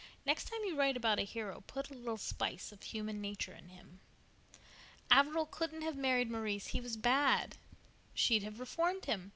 Next 0.25 0.45
time 0.45 0.61
you 0.65 0.75
write 0.75 0.97
about 0.97 1.19
a 1.19 1.21
hero 1.21 1.63
put 1.67 1.91
a 1.91 1.93
little 1.93 2.17
spice 2.17 2.71
of 2.71 2.81
human 2.81 3.21
nature 3.21 3.53
in 3.53 3.69
him." 3.69 3.99
"Averil 5.11 5.45
couldn't 5.45 5.83
have 5.83 5.95
married 5.95 6.31
Maurice. 6.31 6.69
He 6.69 6.81
was 6.81 6.97
bad." 6.97 7.57
"She'd 8.15 8.41
have 8.41 8.59
reformed 8.59 9.05
him. 9.05 9.29